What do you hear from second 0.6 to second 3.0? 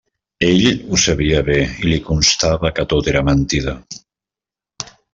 ho sabia bé, i li constava que